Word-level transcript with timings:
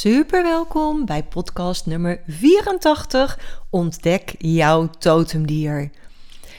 Super 0.00 0.42
welkom 0.42 1.04
bij 1.04 1.22
podcast 1.22 1.86
nummer 1.86 2.20
84 2.26 3.38
Ontdek 3.70 4.34
jouw 4.38 4.90
totemdier. 4.98 5.90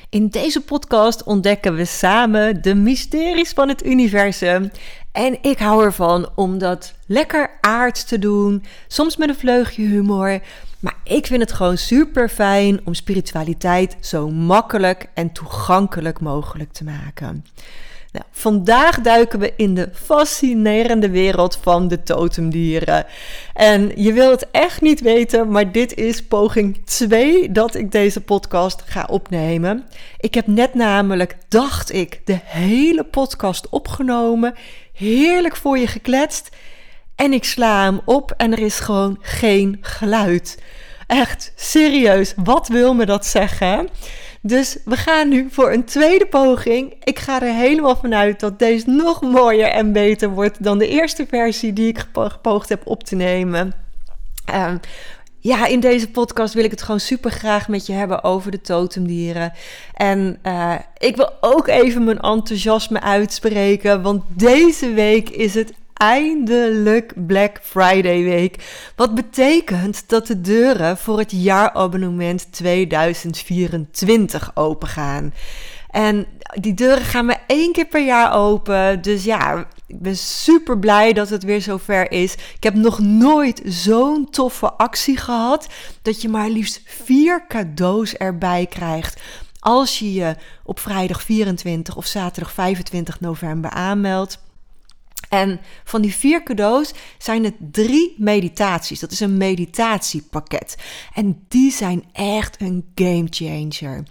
In 0.09 0.27
deze 0.27 0.61
podcast 0.61 1.23
ontdekken 1.23 1.75
we 1.75 1.85
samen 1.85 2.61
de 2.61 2.75
mysteries 2.75 3.49
van 3.49 3.67
het 3.67 3.85
universum. 3.85 4.71
En 5.11 5.37
ik 5.41 5.59
hou 5.59 5.83
ervan 5.83 6.29
om 6.35 6.57
dat 6.57 6.93
lekker 7.05 7.57
aard 7.61 8.07
te 8.07 8.19
doen, 8.19 8.63
soms 8.87 9.17
met 9.17 9.29
een 9.29 9.35
vleugje 9.35 9.85
humor. 9.85 10.39
Maar 10.79 10.95
ik 11.03 11.27
vind 11.27 11.41
het 11.41 11.51
gewoon 11.51 11.77
super 11.77 12.29
fijn 12.29 12.81
om 12.83 12.93
spiritualiteit 12.93 13.97
zo 13.99 14.29
makkelijk 14.29 15.09
en 15.13 15.31
toegankelijk 15.31 16.19
mogelijk 16.19 16.71
te 16.71 16.83
maken. 16.83 17.45
Nou, 18.11 18.25
vandaag 18.31 19.01
duiken 19.01 19.39
we 19.39 19.53
in 19.55 19.75
de 19.75 19.89
fascinerende 19.93 21.09
wereld 21.09 21.57
van 21.61 21.87
de 21.87 22.03
totemdieren. 22.03 23.05
En 23.53 23.91
je 23.95 24.13
wilt 24.13 24.39
het 24.39 24.51
echt 24.51 24.81
niet 24.81 25.01
weten, 25.01 25.51
maar 25.51 25.71
dit 25.71 25.93
is 25.93 26.23
poging 26.23 26.85
2 26.85 27.51
dat 27.51 27.75
ik 27.75 27.91
deze 27.91 28.21
podcast 28.21 28.81
ga 28.85 29.07
opnemen. 29.09 29.87
Ik 30.17 30.33
heb 30.33 30.47
net 30.47 30.73
namelijk, 30.73 31.35
dacht 31.47 31.93
ik, 31.93 32.21
de 32.25 32.39
hele 32.43 33.03
podcast 33.03 33.69
opgenomen. 33.69 34.53
Heerlijk 34.93 35.55
voor 35.55 35.77
je 35.77 35.87
gekletst. 35.87 36.49
En 37.15 37.33
ik 37.33 37.43
sla 37.43 37.83
hem 37.83 38.01
op 38.05 38.33
en 38.37 38.51
er 38.51 38.59
is 38.59 38.79
gewoon 38.79 39.17
geen 39.21 39.77
geluid. 39.81 40.59
Echt 41.07 41.53
serieus, 41.55 42.33
wat 42.35 42.67
wil 42.67 42.93
me 42.93 43.05
dat 43.05 43.25
zeggen? 43.25 43.89
Dus 44.41 44.77
we 44.85 44.97
gaan 44.97 45.29
nu 45.29 45.47
voor 45.49 45.71
een 45.71 45.83
tweede 45.83 46.25
poging. 46.25 46.93
Ik 47.03 47.19
ga 47.19 47.41
er 47.41 47.53
helemaal 47.53 47.95
vanuit 47.95 48.39
dat 48.39 48.59
deze 48.59 48.89
nog 48.89 49.21
mooier 49.21 49.67
en 49.67 49.91
beter 49.91 50.29
wordt 50.29 50.63
dan 50.63 50.77
de 50.77 50.87
eerste 50.87 51.25
versie 51.29 51.73
die 51.73 51.87
ik 51.87 52.05
gepoogd 52.13 52.69
heb 52.69 52.81
op 52.87 53.03
te 53.03 53.15
nemen. 53.15 53.73
Um, 54.55 54.79
ja, 55.43 55.65
in 55.65 55.79
deze 55.79 56.09
podcast 56.09 56.53
wil 56.53 56.63
ik 56.63 56.71
het 56.71 56.81
gewoon 56.81 56.99
super 56.99 57.31
graag 57.31 57.67
met 57.67 57.85
je 57.85 57.93
hebben 57.93 58.23
over 58.23 58.51
de 58.51 58.61
totemdieren. 58.61 59.53
En 59.93 60.39
uh, 60.43 60.75
ik 60.97 61.15
wil 61.15 61.29
ook 61.39 61.67
even 61.67 62.03
mijn 62.03 62.19
enthousiasme 62.19 63.01
uitspreken, 63.01 64.01
want 64.01 64.23
deze 64.27 64.93
week 64.93 65.29
is 65.29 65.53
het 65.53 65.73
eindelijk 66.01 67.13
Black 67.27 67.59
Friday 67.61 68.23
week. 68.23 68.55
Wat 68.95 69.15
betekent 69.15 70.09
dat 70.09 70.27
de 70.27 70.41
deuren 70.41 70.97
voor 70.97 71.17
het 71.17 71.31
jaarabonnement 71.31 72.51
2024 72.51 74.51
opengaan. 74.53 75.33
En 75.89 76.25
die 76.53 76.73
deuren 76.73 77.05
gaan 77.05 77.25
maar 77.25 77.43
één 77.47 77.71
keer 77.71 77.85
per 77.85 78.05
jaar 78.05 78.33
open. 78.33 79.01
Dus 79.01 79.23
ja, 79.23 79.67
ik 79.87 80.01
ben 80.01 80.17
super 80.17 80.79
blij 80.79 81.13
dat 81.13 81.29
het 81.29 81.43
weer 81.43 81.61
zover 81.61 82.11
is. 82.11 82.33
Ik 82.33 82.63
heb 82.63 82.73
nog 82.73 82.99
nooit 82.99 83.61
zo'n 83.65 84.29
toffe 84.29 84.73
actie 84.73 85.17
gehad. 85.17 85.67
Dat 86.01 86.21
je 86.21 86.29
maar 86.29 86.49
liefst 86.49 86.81
vier 86.85 87.45
cadeaus 87.47 88.15
erbij 88.15 88.65
krijgt. 88.65 89.21
Als 89.59 89.99
je 89.99 90.13
je 90.13 90.35
op 90.63 90.79
vrijdag 90.79 91.21
24 91.21 91.95
of 91.95 92.05
zaterdag 92.05 92.53
25 92.53 93.19
november 93.19 93.69
aanmeldt. 93.69 94.39
En 95.31 95.59
van 95.83 96.01
die 96.01 96.13
vier 96.13 96.43
cadeaus 96.43 96.93
zijn 97.17 97.43
het 97.43 97.55
drie 97.59 98.15
meditaties. 98.17 98.99
Dat 98.99 99.11
is 99.11 99.19
een 99.19 99.37
meditatiepakket. 99.37 100.77
En 101.13 101.45
die 101.47 101.71
zijn 101.71 102.03
echt 102.13 102.61
een 102.61 102.91
game 102.95 103.27
changer. 103.29 104.03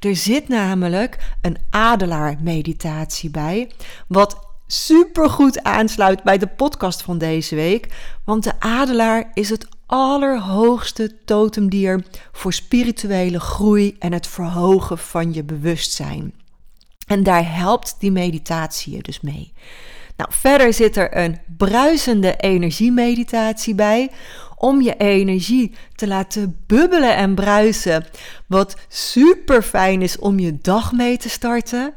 Er 0.00 0.16
zit 0.16 0.48
namelijk 0.48 1.34
een 1.42 1.56
adelaar-meditatie 1.70 3.30
bij. 3.30 3.70
Wat 4.08 4.48
supergoed 4.66 5.62
aansluit 5.62 6.22
bij 6.22 6.38
de 6.38 6.46
podcast 6.46 7.02
van 7.02 7.18
deze 7.18 7.54
week. 7.54 7.88
Want 8.24 8.44
de 8.44 8.60
adelaar 8.60 9.30
is 9.34 9.50
het 9.50 9.68
allerhoogste 9.86 11.24
totemdier 11.24 12.04
voor 12.32 12.52
spirituele 12.52 13.40
groei 13.40 13.96
en 13.98 14.12
het 14.12 14.26
verhogen 14.26 14.98
van 14.98 15.32
je 15.32 15.44
bewustzijn. 15.44 16.34
En 17.06 17.22
daar 17.22 17.54
helpt 17.56 17.96
die 17.98 18.12
meditatie 18.12 18.96
je 18.96 19.02
dus 19.02 19.20
mee. 19.20 19.52
Nou, 20.16 20.30
verder 20.32 20.72
zit 20.72 20.96
er 20.96 21.16
een 21.16 21.38
bruisende 21.56 22.36
energiemeditatie 22.36 23.74
bij 23.74 24.10
om 24.56 24.80
je 24.80 24.96
energie 24.96 25.74
te 25.94 26.06
laten 26.06 26.56
bubbelen 26.66 27.16
en 27.16 27.34
bruisen. 27.34 28.06
Wat 28.46 28.76
super 28.88 29.62
fijn 29.62 30.02
is 30.02 30.18
om 30.18 30.38
je 30.38 30.58
dag 30.62 30.92
mee 30.92 31.16
te 31.16 31.28
starten. 31.28 31.92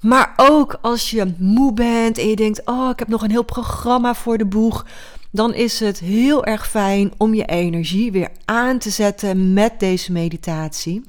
Maar 0.00 0.32
ook 0.36 0.78
als 0.80 1.10
je 1.10 1.34
moe 1.38 1.72
bent 1.72 2.18
en 2.18 2.28
je 2.28 2.36
denkt: 2.36 2.62
Oh, 2.64 2.90
ik 2.90 2.98
heb 2.98 3.08
nog 3.08 3.22
een 3.22 3.30
heel 3.30 3.44
programma 3.44 4.14
voor 4.14 4.38
de 4.38 4.46
boeg. 4.46 4.86
Dan 5.30 5.54
is 5.54 5.80
het 5.80 5.98
heel 5.98 6.44
erg 6.44 6.68
fijn 6.68 7.12
om 7.16 7.34
je 7.34 7.44
energie 7.44 8.12
weer 8.12 8.28
aan 8.44 8.78
te 8.78 8.90
zetten 8.90 9.52
met 9.52 9.80
deze 9.80 10.12
meditatie. 10.12 11.02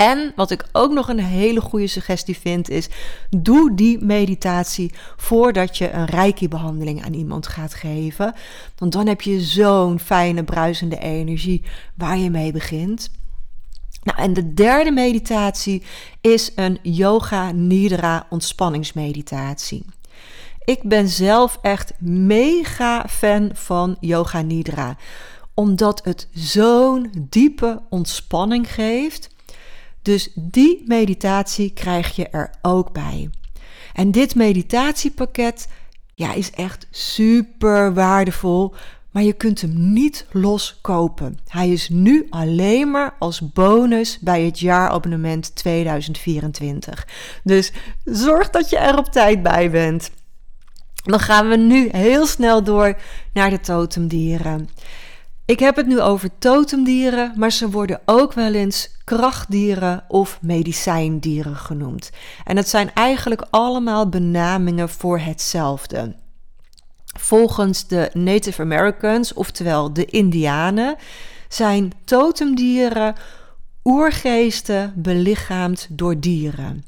En 0.00 0.32
wat 0.36 0.50
ik 0.50 0.64
ook 0.72 0.92
nog 0.92 1.08
een 1.08 1.18
hele 1.18 1.60
goede 1.60 1.86
suggestie 1.86 2.38
vind 2.38 2.68
is: 2.68 2.88
doe 3.30 3.74
die 3.74 4.04
meditatie 4.04 4.92
voordat 5.16 5.78
je 5.78 5.90
een 5.90 6.04
reiki-behandeling 6.04 7.04
aan 7.04 7.12
iemand 7.12 7.46
gaat 7.46 7.74
geven. 7.74 8.34
Want 8.78 8.92
dan 8.92 9.06
heb 9.06 9.20
je 9.20 9.40
zo'n 9.40 9.98
fijne 9.98 10.44
bruisende 10.44 10.98
energie 10.98 11.62
waar 11.94 12.18
je 12.18 12.30
mee 12.30 12.52
begint. 12.52 13.10
Nou, 14.02 14.18
en 14.18 14.32
de 14.32 14.54
derde 14.54 14.90
meditatie 14.90 15.82
is 16.20 16.52
een 16.54 16.78
yoga 16.82 17.52
nidra 17.52 18.26
ontspanningsmeditatie. 18.30 19.84
Ik 20.64 20.82
ben 20.82 21.08
zelf 21.08 21.58
echt 21.62 21.92
mega 21.98 23.04
fan 23.08 23.50
van 23.52 23.96
yoga 24.00 24.40
nidra, 24.40 24.96
omdat 25.54 26.04
het 26.04 26.28
zo'n 26.34 27.10
diepe 27.28 27.82
ontspanning 27.88 28.72
geeft 28.72 29.38
dus 30.02 30.30
die 30.34 30.82
meditatie 30.86 31.70
krijg 31.70 32.16
je 32.16 32.28
er 32.28 32.50
ook 32.62 32.92
bij. 32.92 33.30
En 33.92 34.10
dit 34.10 34.34
meditatiepakket 34.34 35.68
ja, 36.14 36.32
is 36.34 36.50
echt 36.50 36.86
super 36.90 37.94
waardevol, 37.94 38.74
maar 39.10 39.22
je 39.22 39.32
kunt 39.32 39.60
hem 39.60 39.92
niet 39.92 40.26
los 40.30 40.78
kopen. 40.80 41.38
Hij 41.48 41.70
is 41.70 41.88
nu 41.88 42.26
alleen 42.30 42.90
maar 42.90 43.14
als 43.18 43.52
bonus 43.52 44.18
bij 44.18 44.42
het 44.42 44.58
jaarabonnement 44.58 45.54
2024. 45.54 47.06
Dus 47.44 47.72
zorg 48.04 48.50
dat 48.50 48.70
je 48.70 48.78
er 48.78 48.98
op 48.98 49.06
tijd 49.06 49.42
bij 49.42 49.70
bent. 49.70 50.10
Dan 51.04 51.20
gaan 51.20 51.48
we 51.48 51.56
nu 51.56 51.88
heel 51.92 52.26
snel 52.26 52.62
door 52.62 52.96
naar 53.32 53.50
de 53.50 53.60
totemdieren. 53.60 54.68
Ik 55.50 55.58
heb 55.58 55.76
het 55.76 55.86
nu 55.86 56.00
over 56.00 56.30
totemdieren, 56.38 57.32
maar 57.36 57.52
ze 57.52 57.70
worden 57.70 58.00
ook 58.04 58.32
wel 58.32 58.54
eens 58.54 58.90
krachtdieren 59.04 60.04
of 60.08 60.38
medicijndieren 60.42 61.56
genoemd. 61.56 62.10
En 62.44 62.56
het 62.56 62.68
zijn 62.68 62.94
eigenlijk 62.94 63.46
allemaal 63.50 64.08
benamingen 64.08 64.88
voor 64.88 65.18
hetzelfde. 65.18 66.14
Volgens 67.04 67.86
de 67.86 68.10
Native 68.12 68.62
Americans, 68.62 69.32
oftewel 69.32 69.92
de 69.92 70.04
Indianen, 70.04 70.96
zijn 71.48 71.92
totemdieren 72.04 73.14
oergeesten 73.84 74.92
belichaamd 74.96 75.86
door 75.90 76.20
dieren. 76.20 76.84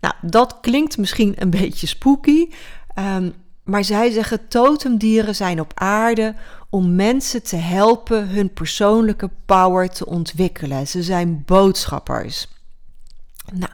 Nou, 0.00 0.14
dat 0.20 0.58
klinkt 0.60 0.98
misschien 0.98 1.34
een 1.38 1.50
beetje 1.50 1.86
spooky, 1.86 2.48
ehm, 2.94 3.30
maar 3.64 3.84
zij 3.84 4.10
zeggen 4.10 4.48
totemdieren 4.48 5.34
zijn 5.34 5.60
op 5.60 5.72
aarde 5.74 6.34
om 6.70 6.94
mensen 6.94 7.42
te 7.42 7.56
helpen 7.56 8.28
hun 8.28 8.52
persoonlijke 8.52 9.30
power 9.46 9.88
te 9.88 10.06
ontwikkelen. 10.06 10.88
Ze 10.88 11.02
zijn 11.02 11.42
boodschappers. 11.46 12.48
Nou, 13.52 13.72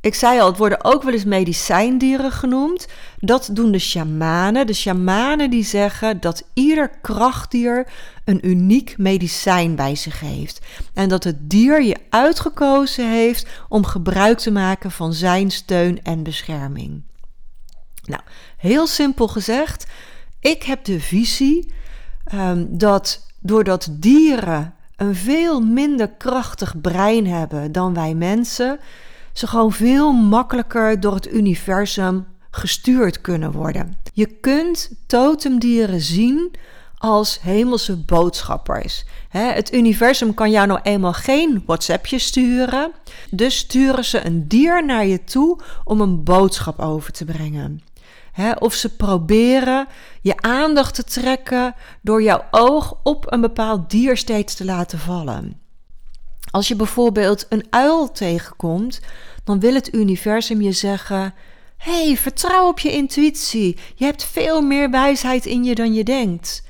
ik 0.00 0.14
zei 0.14 0.40
al, 0.40 0.46
het 0.46 0.58
worden 0.58 0.84
ook 0.84 1.02
wel 1.02 1.12
eens 1.12 1.24
medicijndieren 1.24 2.32
genoemd. 2.32 2.86
Dat 3.18 3.50
doen 3.52 3.72
de 3.72 3.78
shamanen. 3.78 4.66
De 4.66 4.72
shamanen 4.72 5.50
die 5.50 5.64
zeggen 5.64 6.20
dat 6.20 6.44
ieder 6.54 6.90
krachtdier 7.02 7.86
een 8.24 8.48
uniek 8.48 8.94
medicijn 8.98 9.74
bij 9.74 9.94
zich 9.94 10.20
heeft. 10.20 10.60
En 10.94 11.08
dat 11.08 11.24
het 11.24 11.50
dier 11.50 11.82
je 11.82 11.96
uitgekozen 12.10 13.10
heeft 13.10 13.46
om 13.68 13.84
gebruik 13.84 14.38
te 14.38 14.50
maken 14.50 14.90
van 14.90 15.12
zijn 15.12 15.50
steun 15.50 16.02
en 16.02 16.22
bescherming. 16.22 17.02
Nou, 18.08 18.22
heel 18.56 18.86
simpel 18.86 19.28
gezegd, 19.28 19.86
ik 20.40 20.62
heb 20.62 20.84
de 20.84 21.00
visie 21.00 21.72
um, 22.34 22.78
dat 22.78 23.26
doordat 23.40 23.88
dieren 23.90 24.74
een 24.96 25.14
veel 25.14 25.60
minder 25.60 26.08
krachtig 26.08 26.80
brein 26.80 27.26
hebben 27.26 27.72
dan 27.72 27.94
wij 27.94 28.14
mensen, 28.14 28.78
ze 29.32 29.46
gewoon 29.46 29.72
veel 29.72 30.12
makkelijker 30.12 31.00
door 31.00 31.14
het 31.14 31.32
universum 31.32 32.26
gestuurd 32.50 33.20
kunnen 33.20 33.52
worden. 33.52 33.96
Je 34.12 34.26
kunt 34.26 34.90
totemdieren 35.06 36.00
zien 36.00 36.54
als 36.98 37.40
hemelse 37.40 37.96
boodschappers. 37.96 39.04
het 39.28 39.72
universum 39.72 40.34
kan 40.34 40.50
jou 40.50 40.66
nou 40.66 40.80
eenmaal 40.82 41.12
geen 41.12 41.62
WhatsAppje 41.66 42.18
sturen, 42.18 42.92
dus 43.30 43.56
sturen 43.56 44.04
ze 44.04 44.26
een 44.26 44.48
dier 44.48 44.84
naar 44.84 45.06
je 45.06 45.24
toe 45.24 45.58
om 45.84 46.00
een 46.00 46.24
boodschap 46.24 46.78
over 46.78 47.12
te 47.12 47.24
brengen. 47.24 47.82
of 48.58 48.74
ze 48.74 48.96
proberen 48.96 49.86
je 50.20 50.36
aandacht 50.36 50.94
te 50.94 51.04
trekken 51.04 51.74
door 52.02 52.22
jouw 52.22 52.44
oog 52.50 52.94
op 53.02 53.32
een 53.32 53.40
bepaald 53.40 53.90
dier 53.90 54.16
steeds 54.16 54.54
te 54.54 54.64
laten 54.64 54.98
vallen. 54.98 55.60
Als 56.50 56.68
je 56.68 56.76
bijvoorbeeld 56.76 57.46
een 57.48 57.66
uil 57.70 58.12
tegenkomt, 58.12 59.00
dan 59.44 59.60
wil 59.60 59.74
het 59.74 59.94
universum 59.94 60.60
je 60.60 60.72
zeggen: 60.72 61.34
hey, 61.76 62.16
vertrouw 62.16 62.68
op 62.68 62.78
je 62.78 62.92
intuïtie. 62.92 63.78
Je 63.94 64.04
hebt 64.04 64.24
veel 64.24 64.60
meer 64.60 64.90
wijsheid 64.90 65.46
in 65.46 65.64
je 65.64 65.74
dan 65.74 65.94
je 65.94 66.04
denkt. 66.04 66.66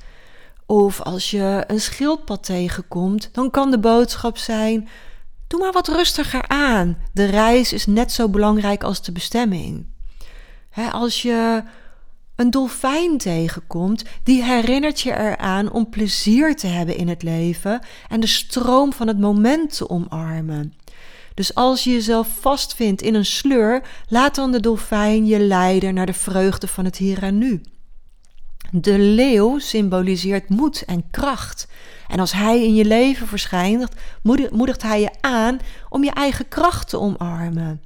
Of 0.71 1.01
als 1.03 1.31
je 1.31 1.65
een 1.67 1.81
schildpad 1.81 2.45
tegenkomt, 2.45 3.29
dan 3.33 3.51
kan 3.51 3.71
de 3.71 3.79
boodschap 3.79 4.39
zijn: 4.39 4.89
doe 5.47 5.61
maar 5.61 5.73
wat 5.73 5.89
rustiger 5.89 6.49
aan. 6.49 6.99
De 7.13 7.25
reis 7.25 7.73
is 7.73 7.87
net 7.87 8.13
zo 8.13 8.29
belangrijk 8.29 8.83
als 8.83 9.03
de 9.03 9.13
bestemming. 9.13 9.87
als 10.93 11.23
je 11.23 11.63
een 12.37 12.51
dolfijn 12.51 13.19
tegenkomt, 13.19 14.05
die 14.23 14.45
herinnert 14.45 15.01
je 15.01 15.11
eraan 15.11 15.73
om 15.73 15.89
plezier 15.89 16.57
te 16.57 16.67
hebben 16.67 16.97
in 16.97 17.09
het 17.09 17.23
leven 17.23 17.81
en 18.09 18.21
de 18.21 18.27
stroom 18.27 18.93
van 18.93 19.07
het 19.07 19.19
moment 19.19 19.77
te 19.77 19.91
omarmen. 19.91 20.75
Dus 21.35 21.55
als 21.55 21.85
je 21.85 21.91
jezelf 21.91 22.29
vastvindt 22.41 23.03
in 23.03 23.15
een 23.15 23.25
sleur, 23.25 23.83
laat 24.09 24.35
dan 24.35 24.53
de 24.53 24.61
dolfijn 24.61 25.27
je 25.27 25.39
leiden 25.39 25.95
naar 25.95 26.07
de 26.07 26.13
vreugde 26.13 26.67
van 26.67 26.85
het 26.85 26.97
hier 26.97 27.23
en 27.23 27.39
nu. 27.39 27.61
De 28.71 28.99
leeuw 28.99 29.59
symboliseert 29.59 30.49
moed 30.49 30.85
en 30.85 31.11
kracht. 31.11 31.69
En 32.09 32.21
als 32.21 32.33
hij 32.33 32.65
in 32.65 32.75
je 32.75 32.85
leven 32.85 33.27
verschijnt, 33.27 33.89
moedigt 34.51 34.83
hij 34.83 35.01
je 35.01 35.11
aan 35.21 35.59
om 35.89 36.05
je 36.05 36.11
eigen 36.11 36.49
kracht 36.49 36.89
te 36.89 36.99
omarmen. 36.99 37.83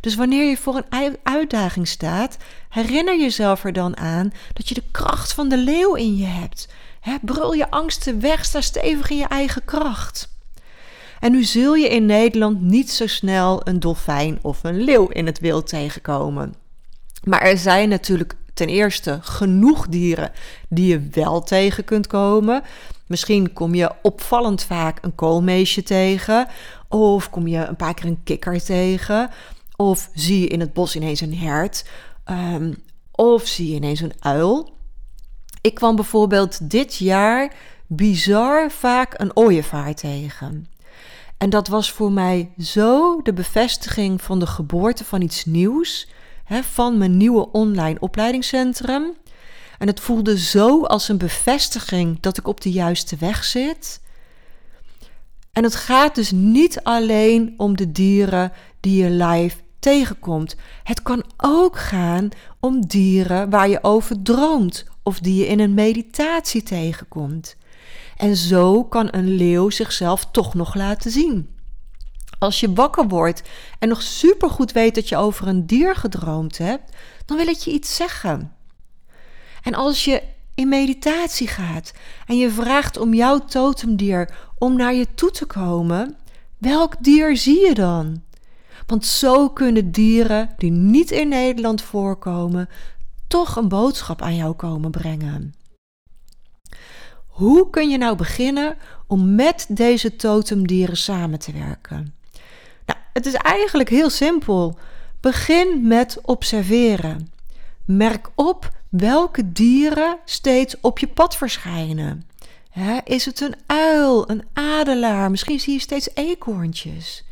Dus 0.00 0.14
wanneer 0.14 0.48
je 0.48 0.56
voor 0.56 0.82
een 0.90 1.16
uitdaging 1.22 1.88
staat, 1.88 2.36
herinner 2.68 3.20
jezelf 3.20 3.64
er 3.64 3.72
dan 3.72 3.96
aan 3.96 4.32
dat 4.52 4.68
je 4.68 4.74
de 4.74 4.82
kracht 4.90 5.32
van 5.32 5.48
de 5.48 5.58
leeuw 5.58 5.94
in 5.94 6.16
je 6.16 6.26
hebt. 6.26 6.68
brul 7.22 7.52
je 7.52 7.70
angsten 7.70 8.20
weg, 8.20 8.44
sta 8.44 8.60
stevig 8.60 9.10
in 9.10 9.16
je 9.16 9.28
eigen 9.28 9.64
kracht. 9.64 10.34
En 11.20 11.32
nu 11.32 11.44
zul 11.44 11.74
je 11.74 11.88
in 11.88 12.06
Nederland 12.06 12.60
niet 12.60 12.90
zo 12.90 13.06
snel 13.06 13.60
een 13.64 13.80
dolfijn 13.80 14.38
of 14.42 14.64
een 14.64 14.80
leeuw 14.80 15.06
in 15.06 15.26
het 15.26 15.38
wild 15.38 15.66
tegenkomen. 15.66 16.54
Maar 17.24 17.40
er 17.40 17.58
zijn 17.58 17.88
natuurlijk 17.88 18.36
ten 18.56 18.68
eerste 18.68 19.18
genoeg 19.22 19.88
dieren 19.88 20.32
die 20.68 20.86
je 20.86 21.08
wel 21.10 21.42
tegen 21.42 21.84
kunt 21.84 22.06
komen. 22.06 22.62
Misschien 23.06 23.52
kom 23.52 23.74
je 23.74 23.92
opvallend 24.02 24.62
vaak 24.62 24.98
een 25.04 25.14
koolmeesje 25.14 25.82
tegen, 25.82 26.48
of 26.88 27.30
kom 27.30 27.46
je 27.46 27.64
een 27.64 27.76
paar 27.76 27.94
keer 27.94 28.06
een 28.06 28.22
kikker 28.24 28.64
tegen, 28.64 29.30
of 29.76 30.10
zie 30.14 30.40
je 30.40 30.46
in 30.46 30.60
het 30.60 30.72
bos 30.72 30.96
ineens 30.96 31.20
een 31.20 31.36
hert, 31.36 31.88
um, 32.30 32.82
of 33.12 33.46
zie 33.46 33.68
je 33.68 33.74
ineens 33.74 34.00
een 34.00 34.14
uil. 34.20 34.74
Ik 35.60 35.74
kwam 35.74 35.96
bijvoorbeeld 35.96 36.70
dit 36.70 36.96
jaar 36.96 37.52
bizar 37.86 38.70
vaak 38.70 39.14
een 39.16 39.36
ooievaar 39.36 39.94
tegen. 39.94 40.68
En 41.38 41.50
dat 41.50 41.68
was 41.68 41.92
voor 41.92 42.12
mij 42.12 42.50
zo 42.58 43.20
de 43.22 43.32
bevestiging 43.32 44.22
van 44.22 44.38
de 44.38 44.46
geboorte 44.46 45.04
van 45.04 45.22
iets 45.22 45.44
nieuws, 45.44 46.08
van 46.48 46.98
mijn 46.98 47.16
nieuwe 47.16 47.50
online 47.52 48.00
opleidingscentrum. 48.00 49.14
En 49.78 49.86
het 49.86 50.00
voelde 50.00 50.38
zo 50.38 50.84
als 50.84 51.08
een 51.08 51.18
bevestiging 51.18 52.20
dat 52.20 52.38
ik 52.38 52.48
op 52.48 52.60
de 52.60 52.70
juiste 52.70 53.16
weg 53.16 53.44
zit. 53.44 54.00
En 55.52 55.62
het 55.62 55.74
gaat 55.74 56.14
dus 56.14 56.30
niet 56.30 56.82
alleen 56.82 57.54
om 57.56 57.76
de 57.76 57.92
dieren 57.92 58.52
die 58.80 59.02
je 59.02 59.10
live 59.10 59.56
tegenkomt. 59.78 60.56
Het 60.82 61.02
kan 61.02 61.24
ook 61.36 61.78
gaan 61.78 62.28
om 62.60 62.86
dieren 62.86 63.50
waar 63.50 63.68
je 63.68 63.82
over 63.82 64.22
droomt 64.22 64.86
of 65.02 65.18
die 65.18 65.34
je 65.34 65.46
in 65.46 65.60
een 65.60 65.74
meditatie 65.74 66.62
tegenkomt. 66.62 67.56
En 68.16 68.36
zo 68.36 68.84
kan 68.84 69.08
een 69.10 69.34
leeuw 69.36 69.70
zichzelf 69.70 70.26
toch 70.30 70.54
nog 70.54 70.74
laten 70.74 71.10
zien. 71.10 71.55
Als 72.38 72.60
je 72.60 72.72
wakker 72.72 73.08
wordt 73.08 73.42
en 73.78 73.88
nog 73.88 74.02
supergoed 74.02 74.72
weet 74.72 74.94
dat 74.94 75.08
je 75.08 75.16
over 75.16 75.46
een 75.46 75.66
dier 75.66 75.96
gedroomd 75.96 76.58
hebt, 76.58 76.96
dan 77.24 77.36
wil 77.36 77.46
het 77.46 77.64
je 77.64 77.70
iets 77.72 77.96
zeggen. 77.96 78.52
En 79.62 79.74
als 79.74 80.04
je 80.04 80.22
in 80.54 80.68
meditatie 80.68 81.48
gaat 81.48 81.92
en 82.26 82.36
je 82.36 82.50
vraagt 82.50 82.98
om 82.98 83.14
jouw 83.14 83.38
totemdier 83.38 84.34
om 84.58 84.76
naar 84.76 84.94
je 84.94 85.14
toe 85.14 85.30
te 85.30 85.46
komen, 85.46 86.16
welk 86.58 86.94
dier 87.00 87.36
zie 87.36 87.66
je 87.66 87.74
dan? 87.74 88.22
Want 88.86 89.06
zo 89.06 89.48
kunnen 89.48 89.90
dieren 89.92 90.50
die 90.56 90.70
niet 90.70 91.10
in 91.10 91.28
Nederland 91.28 91.82
voorkomen, 91.82 92.68
toch 93.26 93.56
een 93.56 93.68
boodschap 93.68 94.22
aan 94.22 94.36
jou 94.36 94.54
komen 94.54 94.90
brengen. 94.90 95.54
Hoe 97.26 97.70
kun 97.70 97.90
je 97.90 97.98
nou 97.98 98.16
beginnen 98.16 98.76
om 99.06 99.34
met 99.34 99.66
deze 99.68 100.16
totemdieren 100.16 100.96
samen 100.96 101.38
te 101.38 101.52
werken? 101.52 102.14
Het 103.16 103.26
is 103.26 103.34
eigenlijk 103.34 103.88
heel 103.88 104.10
simpel. 104.10 104.78
Begin 105.20 105.86
met 105.86 106.18
observeren. 106.22 107.32
Merk 107.84 108.30
op 108.34 108.70
welke 108.88 109.52
dieren 109.52 110.18
steeds 110.24 110.76
op 110.80 110.98
je 110.98 111.06
pad 111.06 111.36
verschijnen. 111.36 112.28
is 113.04 113.24
het 113.24 113.40
een 113.40 113.54
uil, 113.66 114.30
een 114.30 114.44
adelaar? 114.52 115.30
Misschien 115.30 115.60
zie 115.60 115.72
je 115.72 115.80
steeds 115.80 116.08
eekhoorntjes. 116.14 117.24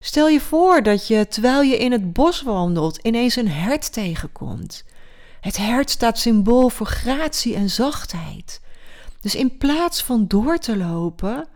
Stel 0.00 0.28
je 0.28 0.40
voor 0.40 0.82
dat 0.82 1.06
je 1.06 1.28
terwijl 1.28 1.62
je 1.62 1.76
in 1.76 1.92
het 1.92 2.12
bos 2.12 2.42
wandelt 2.42 2.98
ineens 3.02 3.36
een 3.36 3.50
hert 3.50 3.92
tegenkomt. 3.92 4.84
Het 5.40 5.56
hert 5.56 5.90
staat 5.90 6.18
symbool 6.18 6.68
voor 6.68 6.86
gratie 6.86 7.54
en 7.54 7.70
zachtheid. 7.70 8.60
Dus 9.20 9.34
in 9.34 9.56
plaats 9.56 10.02
van 10.02 10.26
door 10.26 10.58
te 10.58 10.76
lopen 10.76 11.48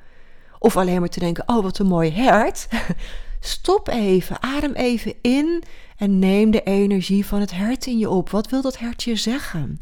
of 0.64 0.76
alleen 0.76 1.00
maar 1.00 1.09
te 1.09 1.18
denken: 1.18 1.49
oh 1.49 1.62
wat 1.62 1.78
een 1.78 1.87
mooi 1.87 2.11
hert, 2.11 2.68
stop 3.40 3.88
even, 3.88 4.42
adem 4.42 4.73
even 4.73 5.14
in 5.23 5.62
en 5.97 6.18
neem 6.18 6.50
de 6.50 6.62
energie 6.62 7.26
van 7.26 7.40
het 7.40 7.52
hert 7.52 7.87
in 7.87 7.99
je 7.99 8.11
op. 8.11 8.30
Wat 8.30 8.49
wil 8.49 8.62
dat 8.62 8.78
hert 8.78 9.02
je 9.02 9.16
zeggen? 9.16 9.80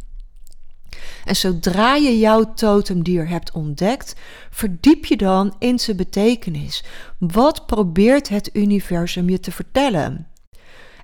En 1.24 1.36
zodra 1.36 1.94
je 1.94 2.18
jouw 2.18 2.54
totemdier 2.54 3.28
hebt 3.28 3.52
ontdekt, 3.52 4.14
verdiep 4.50 5.04
je 5.04 5.16
dan 5.16 5.54
in 5.58 5.78
zijn 5.78 5.96
betekenis. 5.96 6.84
Wat 7.18 7.66
probeert 7.66 8.28
het 8.28 8.50
universum 8.52 9.28
je 9.28 9.40
te 9.40 9.52
vertellen? 9.52 10.26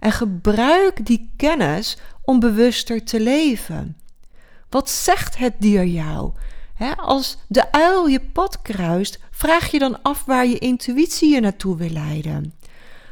En 0.01 0.13
gebruik 0.13 1.07
die 1.07 1.31
kennis 1.37 1.99
om 2.23 2.41
bewuster 2.41 3.05
te 3.05 3.21
leven. 3.21 3.97
Wat 4.69 4.91
zegt 4.91 5.37
het 5.37 5.55
dier 5.59 5.87
jou? 5.87 6.33
Als 6.97 7.37
de 7.49 7.73
uil 7.73 8.07
je 8.07 8.21
pad 8.21 8.63
kruist, 8.63 9.19
vraag 9.31 9.71
je 9.71 9.79
dan 9.79 10.03
af 10.03 10.25
waar 10.25 10.47
je 10.47 10.59
intuïtie 10.59 11.35
je 11.35 11.41
naartoe 11.41 11.77
wil 11.77 11.91
leiden. 11.91 12.55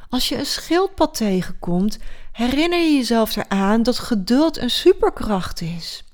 Als 0.09 0.29
je 0.29 0.39
een 0.39 0.47
schildpad 0.47 1.15
tegenkomt, 1.15 1.99
herinner 2.33 2.79
je 2.79 2.95
jezelf 2.95 3.37
eraan 3.37 3.83
dat 3.83 3.99
geduld 3.99 4.57
een 4.57 4.71
superkracht 4.71 5.61
is. 5.61 6.05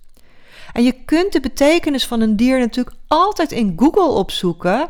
En 0.72 0.84
je 0.84 0.92
kunt 1.04 1.32
de 1.32 1.40
betekenis 1.40 2.06
van 2.06 2.20
een 2.20 2.36
dier 2.36 2.58
natuurlijk 2.58 2.96
altijd 3.06 3.52
in 3.52 3.72
Google 3.76 4.08
opzoeken, 4.08 4.88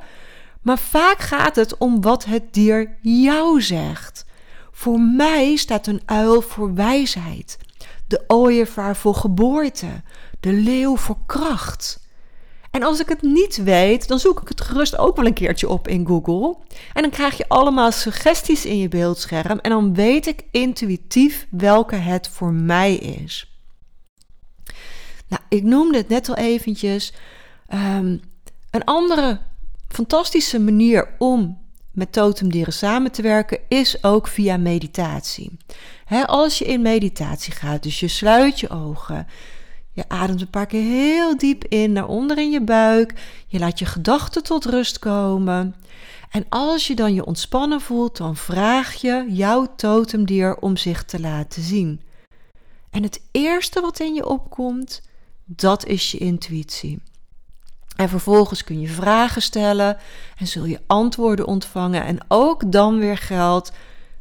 maar 0.60 0.78
vaak 0.78 1.18
gaat 1.18 1.56
het 1.56 1.78
om 1.78 2.00
wat 2.00 2.24
het 2.24 2.54
dier 2.54 2.96
jou 3.00 3.62
zegt. 3.62 4.24
Voor 4.72 5.00
mij 5.00 5.56
staat 5.56 5.86
een 5.86 6.02
uil 6.04 6.42
voor 6.42 6.74
wijsheid, 6.74 7.58
de 8.06 8.24
ooievaar 8.26 8.96
voor 8.96 9.14
geboorte, 9.14 10.02
de 10.40 10.52
leeuw 10.52 10.96
voor 10.96 11.18
kracht. 11.26 12.01
En 12.72 12.82
als 12.82 13.00
ik 13.00 13.08
het 13.08 13.22
niet 13.22 13.56
weet, 13.56 14.08
dan 14.08 14.18
zoek 14.18 14.40
ik 14.40 14.48
het 14.48 14.60
gerust 14.60 14.98
ook 14.98 15.16
wel 15.16 15.26
een 15.26 15.34
keertje 15.34 15.68
op 15.68 15.88
in 15.88 16.06
Google. 16.06 16.56
En 16.92 17.02
dan 17.02 17.10
krijg 17.10 17.36
je 17.36 17.48
allemaal 17.48 17.92
suggesties 17.92 18.64
in 18.64 18.78
je 18.78 18.88
beeldscherm. 18.88 19.58
En 19.58 19.70
dan 19.70 19.94
weet 19.94 20.26
ik 20.26 20.44
intuïtief 20.50 21.46
welke 21.50 21.96
het 21.96 22.28
voor 22.28 22.52
mij 22.52 22.94
is. 22.94 23.56
Nou, 25.28 25.42
ik 25.48 25.62
noemde 25.62 25.98
het 25.98 26.08
net 26.08 26.28
al 26.28 26.36
eventjes. 26.36 27.12
Ehm, 27.66 28.16
een 28.70 28.84
andere 28.84 29.40
fantastische 29.88 30.60
manier 30.60 31.14
om 31.18 31.58
met 31.90 32.12
totemdieren 32.12 32.72
samen 32.72 33.12
te 33.12 33.22
werken 33.22 33.58
is 33.68 34.04
ook 34.04 34.26
via 34.26 34.56
meditatie. 34.56 35.56
als 36.26 36.58
je 36.58 36.64
in 36.64 36.82
meditatie 36.82 37.52
gaat, 37.52 37.82
dus 37.82 38.00
je 38.00 38.08
sluit 38.08 38.60
je 38.60 38.68
ogen, 38.68 39.26
je 39.92 40.08
ademt 40.08 40.40
een 40.40 40.50
paar 40.50 40.66
keer 40.66 40.82
heel 40.82 41.36
diep 41.36 41.64
in 41.64 41.92
naar 41.92 42.08
onder 42.08 42.38
in 42.38 42.50
je 42.50 42.62
buik, 42.62 43.14
je 43.46 43.58
laat 43.58 43.78
je 43.78 43.84
gedachten 43.84 44.42
tot 44.42 44.64
rust 44.64 44.98
komen. 44.98 45.74
En 46.30 46.46
als 46.48 46.86
je 46.86 46.94
dan 46.94 47.14
je 47.14 47.24
ontspannen 47.24 47.80
voelt, 47.80 48.16
dan 48.16 48.36
vraag 48.36 48.94
je 48.94 49.26
jouw 49.28 49.74
totemdier 49.76 50.56
om 50.56 50.76
zich 50.76 51.04
te 51.04 51.20
laten 51.20 51.62
zien. 51.62 52.00
En 52.90 53.02
het 53.02 53.20
eerste 53.30 53.80
wat 53.80 54.00
in 54.00 54.14
je 54.14 54.26
opkomt, 54.26 55.02
dat 55.44 55.86
is 55.86 56.10
je 56.10 56.18
intuïtie. 56.18 57.02
En 57.96 58.08
vervolgens 58.08 58.64
kun 58.64 58.80
je 58.80 58.88
vragen 58.88 59.42
stellen 59.42 59.96
en 60.36 60.46
zul 60.46 60.64
je 60.64 60.80
antwoorden 60.86 61.46
ontvangen. 61.46 62.04
En 62.04 62.18
ook 62.28 62.72
dan 62.72 62.98
weer 62.98 63.18
geldt: 63.18 63.72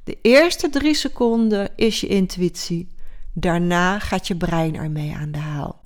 de 0.03 0.17
eerste 0.21 0.69
drie 0.69 0.95
seconden 0.95 1.69
is 1.75 2.01
je 2.01 2.07
intuïtie. 2.07 2.87
Daarna 3.33 3.99
gaat 3.99 4.27
je 4.27 4.35
brein 4.35 4.75
ermee 4.75 5.15
aan 5.15 5.31
de 5.31 5.37
haal. 5.37 5.79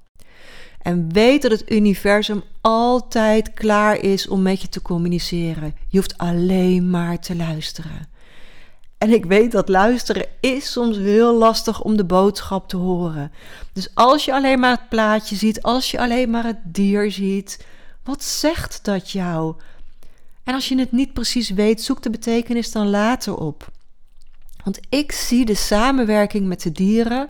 En 0.82 1.14
weet 1.14 1.42
dat 1.42 1.52
het 1.52 1.72
universum 1.72 2.44
altijd 2.62 3.54
klaar 3.54 4.00
is 4.00 4.28
om 4.28 4.42
met 4.42 4.62
je 4.62 4.70
te 4.70 4.82
communiceren. 4.82 5.76
Je 5.88 5.98
hoeft 5.98 6.18
alleen 6.18 6.90
maar 6.90 7.20
te 7.20 7.36
luisteren. 7.36 8.08
En 8.98 9.14
ik 9.14 9.26
weet 9.26 9.52
dat 9.52 9.70
luisteren 9.70 10.26
is 10.40 10.72
soms 10.72 10.98
heel 10.98 11.38
lastig 11.38 11.82
om 11.82 11.98
de 11.98 12.06
boodschap 12.06 12.70
te 12.70 12.78
horen. 12.78 13.32
Dus 13.74 13.90
als 13.94 14.26
je 14.26 14.34
alleen 14.34 14.60
maar 14.60 14.72
het 14.72 14.90
plaatje 14.90 15.36
ziet, 15.36 15.62
als 15.62 15.92
je 15.92 16.00
alleen 16.00 16.30
maar 16.30 16.44
het 16.44 16.60
dier 16.64 17.12
ziet, 17.12 17.66
wat 18.04 18.24
zegt 18.24 18.80
dat 18.84 19.12
jou? 19.12 19.56
En 20.44 20.54
als 20.54 20.68
je 20.68 20.80
het 20.80 20.92
niet 20.92 21.14
precies 21.14 21.50
weet, 21.50 21.82
zoek 21.82 22.02
de 22.02 22.10
betekenis 22.10 22.72
dan 22.72 22.90
later 22.90 23.38
op. 23.38 23.72
Want 24.66 24.80
ik 24.90 25.12
zie 25.12 25.46
de 25.46 25.56
samenwerking 25.56 26.48
met 26.48 26.62
de 26.62 26.72
dieren, 26.72 27.30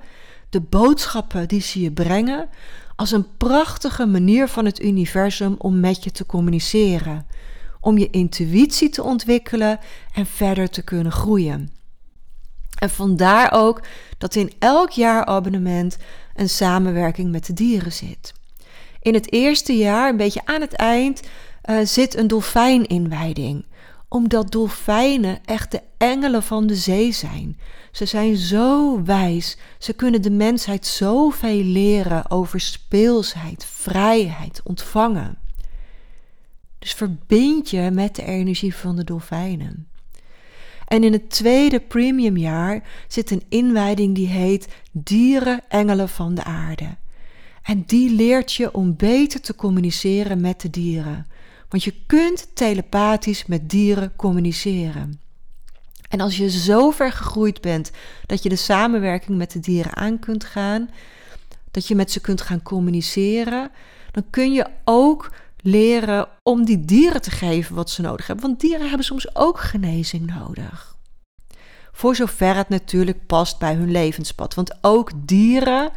de 0.50 0.62
boodschappen 0.62 1.48
die 1.48 1.62
ze 1.62 1.82
je 1.82 1.92
brengen, 1.92 2.50
als 2.96 3.12
een 3.12 3.38
prachtige 3.38 4.06
manier 4.06 4.48
van 4.48 4.66
het 4.66 4.82
universum 4.82 5.56
om 5.58 5.80
met 5.80 6.04
je 6.04 6.12
te 6.12 6.26
communiceren, 6.26 7.28
om 7.80 7.98
je 7.98 8.10
intuïtie 8.10 8.90
te 8.90 9.04
ontwikkelen 9.04 9.80
en 10.14 10.26
verder 10.26 10.70
te 10.70 10.82
kunnen 10.82 11.12
groeien. 11.12 11.70
En 12.80 12.90
vandaar 12.90 13.52
ook 13.54 13.82
dat 14.18 14.36
in 14.36 14.52
elk 14.60 14.90
jaarabonnement 14.90 15.98
een 16.36 16.50
samenwerking 16.50 17.32
met 17.32 17.46
de 17.46 17.54
dieren 17.54 17.94
zit. 17.94 18.34
In 19.02 19.14
het 19.14 19.32
eerste 19.32 19.78
jaar, 19.78 20.10
een 20.10 20.18
beetje 20.18 20.46
aan 20.46 20.62
het 20.62 20.74
eind, 20.74 21.22
uh, 21.66 21.78
zit 21.84 22.16
een 22.16 22.28
dolfijninwijding. 22.28 23.66
Omdat 24.08 24.52
dolfijnen 24.52 25.46
echt 25.46 25.72
de 25.72 25.82
engelen 25.98 26.44
van 26.44 26.68
de 26.68 26.76
zee 26.76 27.12
zijn. 27.12 27.60
Ze 27.92 28.06
zijn 28.06 28.36
zo 28.36 29.04
wijs. 29.04 29.58
Ze 29.80 29.94
kunnen 29.94 30.22
de 30.22 30.32
mensheid 30.32 30.86
zoveel 30.86 31.64
leren 31.64 32.32
over 32.32 32.60
speelsheid, 32.60 33.66
vrijheid, 33.66 34.62
ontvangen. 34.64 35.38
Dus 36.80 36.94
verbind 36.94 37.70
je 37.70 37.90
met 37.92 38.16
de 38.16 38.24
energie 38.24 38.76
van 38.76 38.96
de 38.96 39.04
dolfijnen. 39.04 39.88
En 40.88 41.04
in 41.04 41.14
het 41.14 41.30
tweede 41.30 41.80
premiumjaar 41.80 42.84
zit 43.08 43.32
een 43.32 43.44
inwijding 43.50 44.16
die 44.16 44.28
heet 44.28 44.68
Dieren 44.92 45.62
Engelen 45.68 46.10
van 46.10 46.36
de 46.36 46.44
Aarde. 46.44 46.96
En 47.64 47.84
die 47.86 48.10
leert 48.10 48.54
je 48.54 48.74
om 48.74 48.96
beter 48.96 49.42
te 49.42 49.56
communiceren 49.56 50.42
met 50.42 50.62
de 50.62 50.70
dieren. 50.70 51.28
Want 51.76 51.88
je 51.88 52.04
kunt 52.06 52.56
telepathisch 52.56 53.46
met 53.46 53.70
dieren 53.70 54.16
communiceren. 54.16 55.22
En 56.10 56.22
als 56.22 56.38
je 56.38 56.50
zo 56.50 56.92
ver 56.92 57.12
gegroeid 57.12 57.62
bent 57.62 57.92
dat 58.26 58.44
je 58.44 58.50
de 58.50 58.56
samenwerking 58.56 59.38
met 59.38 59.52
de 59.52 59.60
dieren 59.60 59.96
aan 59.96 60.20
kunt 60.20 60.44
gaan, 60.44 60.90
dat 61.72 61.88
je 61.88 61.96
met 61.96 62.12
ze 62.12 62.22
kunt 62.22 62.42
gaan 62.42 62.62
communiceren, 62.62 63.72
dan 64.12 64.26
kun 64.30 64.54
je 64.54 64.68
ook 64.84 65.32
leren 65.58 66.28
om 66.44 66.66
die 66.66 66.86
dieren 66.86 67.22
te 67.22 67.32
geven 67.32 67.76
wat 67.76 67.90
ze 67.90 68.02
nodig 68.02 68.28
hebben. 68.28 68.46
Want 68.46 68.60
dieren 68.60 68.88
hebben 68.88 69.06
soms 69.06 69.36
ook 69.36 69.60
genezing 69.60 70.34
nodig. 70.36 70.96
Voor 71.92 72.16
zover 72.16 72.56
het 72.56 72.70
natuurlijk 72.70 73.26
past 73.26 73.60
bij 73.60 73.74
hun 73.74 73.92
levenspad. 73.92 74.54
Want 74.54 74.78
ook 74.82 75.12
dieren 75.16 75.92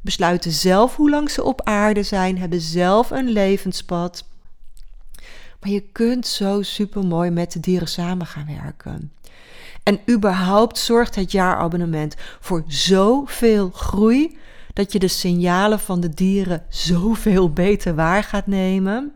besluiten 0.00 0.52
zelf 0.52 0.96
hoe 0.96 1.10
lang 1.10 1.30
ze 1.30 1.44
op 1.44 1.62
aarde 1.64 2.02
zijn, 2.02 2.38
hebben 2.38 2.60
zelf 2.60 3.10
een 3.10 3.28
levenspad. 3.28 4.30
Maar 5.62 5.70
je 5.70 5.84
kunt 5.92 6.26
zo 6.26 6.62
super 6.62 7.04
mooi 7.04 7.30
met 7.30 7.52
de 7.52 7.60
dieren 7.60 7.88
samen 7.88 8.26
gaan 8.26 8.46
werken. 8.46 9.12
En 9.82 10.00
überhaupt 10.10 10.78
zorgt 10.78 11.14
het 11.14 11.32
jaarabonnement 11.32 12.14
voor 12.40 12.64
zoveel 12.66 13.70
groei 13.70 14.38
dat 14.72 14.92
je 14.92 14.98
de 14.98 15.08
signalen 15.08 15.80
van 15.80 16.00
de 16.00 16.08
dieren 16.08 16.64
zoveel 16.68 17.52
beter 17.52 17.94
waar 17.94 18.24
gaat 18.24 18.46
nemen. 18.46 19.12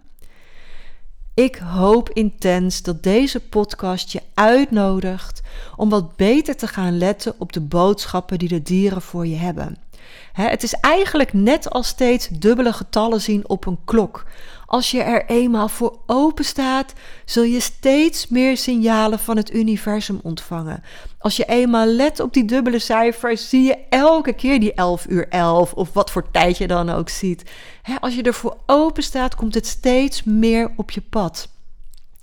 Ik 1.35 1.57
hoop 1.57 2.11
intens 2.11 2.83
dat 2.83 3.03
deze 3.03 3.41
podcast 3.41 4.13
je 4.13 4.23
uitnodigt 4.35 5.43
om 5.77 5.89
wat 5.89 6.17
beter 6.17 6.57
te 6.57 6.67
gaan 6.67 6.99
letten 6.99 7.35
op 7.39 7.53
de 7.53 7.61
boodschappen 7.61 8.39
die 8.39 8.49
de 8.49 8.63
dieren 8.63 9.03
voor 9.03 9.27
je 9.27 9.37
hebben 9.37 9.77
het 10.43 10.63
is 10.63 10.73
eigenlijk 10.73 11.33
net 11.33 11.71
als 11.71 11.89
steeds 11.89 12.29
dubbele 12.29 12.73
getallen 12.73 13.21
zien 13.21 13.49
op 13.49 13.67
een 13.67 13.79
klok. 13.85 14.25
Als 14.67 14.91
je 14.91 15.03
er 15.03 15.27
eenmaal 15.27 15.69
voor 15.69 15.99
open 16.07 16.45
staat, 16.45 16.93
zul 17.25 17.43
je 17.43 17.61
steeds 17.61 18.29
meer 18.29 18.57
signalen 18.57 19.19
van 19.19 19.37
het 19.37 19.55
universum 19.55 20.21
ontvangen. 20.23 20.83
Als 21.19 21.37
je 21.37 21.45
eenmaal 21.45 21.87
let 21.87 22.21
op 22.21 22.33
die 22.33 22.45
dubbele 22.45 22.79
cijfers, 22.79 23.49
zie 23.49 23.63
je 23.63 23.79
elke 23.89 24.33
keer 24.33 24.61
die 24.61 24.75
11 24.75 25.07
uur 25.09 25.29
11 25.29 25.73
of 25.73 25.93
wat 25.93 26.11
voor 26.11 26.31
tijd 26.31 26.59
je 26.59 26.67
dan 26.67 26.91
ook 26.91 27.09
ziet. 27.09 27.43
als 28.01 28.15
je 28.15 28.23
ervoor 28.23 28.57
open 28.67 29.03
staat, 29.03 29.35
komt 29.35 29.55
het 29.55 29.67
steeds 29.67 30.23
meer 30.23 30.73
op 30.77 30.91
je 30.91 31.01
pad. 31.01 31.49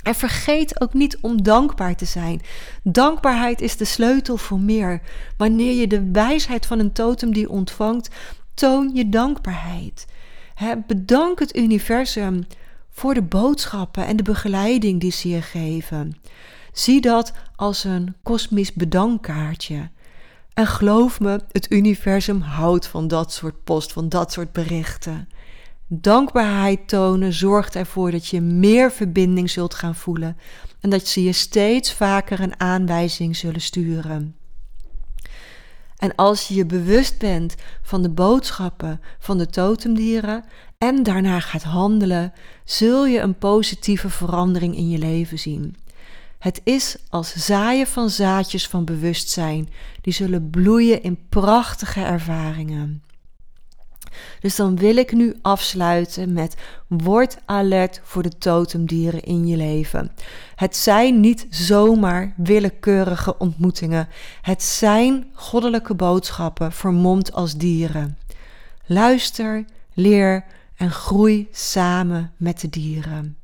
En 0.03 0.15
vergeet 0.15 0.81
ook 0.81 0.93
niet 0.93 1.17
om 1.21 1.43
dankbaar 1.43 1.95
te 1.95 2.05
zijn. 2.05 2.41
Dankbaarheid 2.83 3.61
is 3.61 3.77
de 3.77 3.85
sleutel 3.85 4.37
voor 4.37 4.59
meer. 4.59 5.01
Wanneer 5.37 5.73
je 5.73 5.87
de 5.87 6.09
wijsheid 6.11 6.65
van 6.65 6.79
een 6.79 6.91
totem 6.91 7.33
die 7.33 7.49
ontvangt, 7.49 8.09
toon 8.53 8.91
je 8.93 9.09
dankbaarheid. 9.09 10.05
Bedank 10.87 11.39
het 11.39 11.55
universum 11.55 12.45
voor 12.89 13.13
de 13.13 13.21
boodschappen 13.21 14.05
en 14.05 14.15
de 14.15 14.23
begeleiding 14.23 15.01
die 15.01 15.11
ze 15.11 15.29
je 15.29 15.41
geven. 15.41 16.17
Zie 16.71 17.01
dat 17.01 17.33
als 17.55 17.83
een 17.83 18.15
kosmisch 18.23 18.73
bedankkaartje. 18.73 19.89
En 20.53 20.67
geloof 20.67 21.19
me, 21.19 21.39
het 21.51 21.71
universum 21.71 22.41
houdt 22.41 22.87
van 22.87 23.07
dat 23.07 23.33
soort 23.33 23.63
post, 23.63 23.93
van 23.93 24.09
dat 24.09 24.31
soort 24.31 24.51
berichten. 24.51 25.29
Dankbaarheid 25.87 26.87
tonen 26.87 27.33
zorgt 27.33 27.75
ervoor 27.75 28.11
dat 28.11 28.27
je 28.27 28.41
meer 28.41 28.91
verbinding 28.91 29.49
zult 29.49 29.73
gaan 29.73 29.95
voelen 29.95 30.37
en 30.79 30.89
dat 30.89 31.07
ze 31.07 31.23
je 31.23 31.31
steeds 31.31 31.93
vaker 31.93 32.39
een 32.39 32.59
aanwijzing 32.59 33.35
zullen 33.35 33.61
sturen. 33.61 34.35
En 36.03 36.15
als 36.15 36.47
je 36.47 36.53
je 36.53 36.65
bewust 36.65 37.17
bent 37.17 37.55
van 37.81 38.01
de 38.01 38.09
boodschappen 38.09 39.01
van 39.19 39.37
de 39.37 39.45
totemdieren 39.45 40.43
en 40.77 41.03
daarna 41.03 41.39
gaat 41.39 41.63
handelen, 41.63 42.33
zul 42.63 43.05
je 43.05 43.19
een 43.19 43.37
positieve 43.37 44.09
verandering 44.09 44.75
in 44.75 44.89
je 44.89 44.97
leven 44.97 45.39
zien. 45.39 45.75
Het 46.39 46.61
is 46.63 46.97
als 47.09 47.33
zaaien 47.35 47.87
van 47.87 48.09
zaadjes 48.09 48.67
van 48.67 48.85
bewustzijn, 48.85 49.69
die 50.01 50.13
zullen 50.13 50.49
bloeien 50.49 51.03
in 51.03 51.19
prachtige 51.29 52.01
ervaringen. 52.01 53.03
Dus 54.43 54.55
dan 54.55 54.75
wil 54.75 54.97
ik 54.97 55.11
nu 55.11 55.35
afsluiten 55.41 56.33
met 56.33 56.55
word 56.87 57.37
alert 57.45 58.01
voor 58.03 58.23
de 58.23 58.37
totemdieren 58.37 59.23
in 59.23 59.47
je 59.47 59.57
leven. 59.57 60.11
Het 60.55 60.75
zijn 60.75 61.19
niet 61.19 61.47
zomaar 61.49 62.33
willekeurige 62.37 63.37
ontmoetingen. 63.37 64.07
Het 64.41 64.63
zijn 64.63 65.25
goddelijke 65.33 65.95
boodschappen 65.95 66.71
vermomd 66.71 67.33
als 67.33 67.55
dieren. 67.55 68.17
Luister, 68.85 69.65
leer 69.93 70.45
en 70.75 70.91
groei 70.91 71.47
samen 71.51 72.31
met 72.37 72.61
de 72.61 72.69
dieren. 72.69 73.37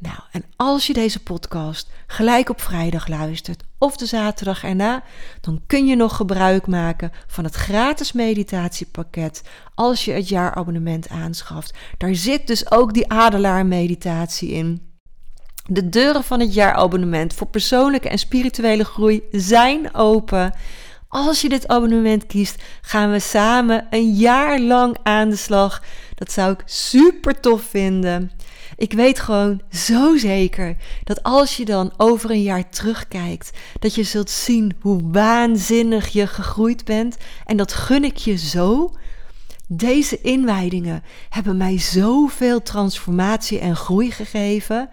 Nou, 0.00 0.18
en 0.32 0.44
als 0.56 0.86
je 0.86 0.92
deze 0.92 1.22
podcast 1.22 1.90
gelijk 2.06 2.48
op 2.48 2.60
vrijdag 2.60 3.08
luistert 3.08 3.62
of 3.78 3.96
de 3.96 4.06
zaterdag 4.06 4.64
erna, 4.64 5.02
dan 5.40 5.60
kun 5.66 5.86
je 5.86 5.96
nog 5.96 6.16
gebruik 6.16 6.66
maken 6.66 7.12
van 7.26 7.44
het 7.44 7.54
gratis 7.54 8.12
meditatiepakket 8.12 9.42
als 9.74 10.04
je 10.04 10.12
het 10.12 10.28
jaarabonnement 10.28 11.08
aanschaft. 11.08 11.74
Daar 11.96 12.14
zit 12.14 12.46
dus 12.46 12.70
ook 12.70 12.94
die 12.94 13.08
adelaar-meditatie 13.08 14.50
in. 14.50 14.86
De 15.64 15.88
deuren 15.88 16.24
van 16.24 16.40
het 16.40 16.54
jaarabonnement 16.54 17.34
voor 17.34 17.46
persoonlijke 17.46 18.08
en 18.08 18.18
spirituele 18.18 18.84
groei 18.84 19.22
zijn 19.30 19.94
open. 19.94 20.54
Als 21.08 21.40
je 21.40 21.48
dit 21.48 21.68
abonnement 21.68 22.26
kiest, 22.26 22.62
gaan 22.80 23.10
we 23.10 23.20
samen 23.20 23.86
een 23.90 24.12
jaar 24.14 24.60
lang 24.60 24.96
aan 25.02 25.28
de 25.28 25.36
slag. 25.36 25.82
Dat 26.14 26.32
zou 26.32 26.52
ik 26.52 26.62
super 26.64 27.40
tof 27.40 27.62
vinden. 27.62 28.30
Ik 28.78 28.92
weet 28.92 29.18
gewoon 29.18 29.60
zo 29.70 30.16
zeker 30.16 30.76
dat 31.04 31.22
als 31.22 31.56
je 31.56 31.64
dan 31.64 31.92
over 31.96 32.30
een 32.30 32.42
jaar 32.42 32.68
terugkijkt, 32.68 33.50
dat 33.78 33.94
je 33.94 34.02
zult 34.02 34.30
zien 34.30 34.76
hoe 34.80 35.00
waanzinnig 35.02 36.08
je 36.08 36.26
gegroeid 36.26 36.84
bent. 36.84 37.16
En 37.46 37.56
dat 37.56 37.72
gun 37.72 38.04
ik 38.04 38.16
je 38.16 38.36
zo. 38.36 38.94
Deze 39.66 40.20
inwijdingen 40.20 41.02
hebben 41.28 41.56
mij 41.56 41.78
zoveel 41.78 42.62
transformatie 42.62 43.58
en 43.58 43.76
groei 43.76 44.10
gegeven. 44.10 44.88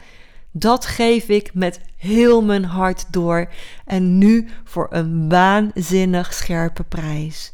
Dat 0.51 0.85
geef 0.85 1.27
ik 1.27 1.53
met 1.53 1.79
heel 1.97 2.41
mijn 2.41 2.65
hart 2.65 3.05
door 3.09 3.49
en 3.85 4.17
nu 4.17 4.47
voor 4.63 4.87
een 4.89 5.29
waanzinnig 5.29 6.33
scherpe 6.33 6.83
prijs. 6.83 7.53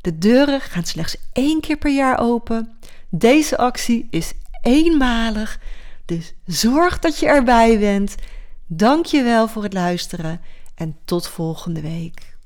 De 0.00 0.18
deuren 0.18 0.60
gaan 0.60 0.84
slechts 0.84 1.16
één 1.32 1.60
keer 1.60 1.76
per 1.76 1.92
jaar 1.94 2.18
open. 2.18 2.72
Deze 3.08 3.56
actie 3.58 4.06
is 4.10 4.32
eenmalig, 4.62 5.60
dus 6.04 6.34
zorg 6.46 6.98
dat 6.98 7.18
je 7.18 7.26
erbij 7.26 7.78
bent. 7.78 8.14
Dank 8.66 9.06
je 9.06 9.22
wel 9.22 9.48
voor 9.48 9.62
het 9.62 9.72
luisteren 9.72 10.40
en 10.74 10.96
tot 11.04 11.28
volgende 11.28 11.80
week. 11.80 12.36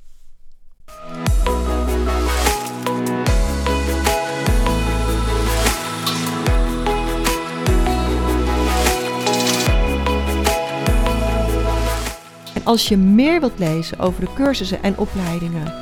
Als 12.63 12.87
je 12.87 12.97
meer 12.97 13.39
wilt 13.39 13.59
lezen 13.59 13.99
over 13.99 14.21
de 14.25 14.33
cursussen 14.33 14.83
en 14.83 14.97
opleidingen 14.97 15.73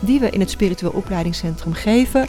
die 0.00 0.20
we 0.20 0.30
in 0.30 0.40
het 0.40 0.50
Spiritueel 0.50 0.92
Opleidingscentrum 0.92 1.72
geven, 1.72 2.28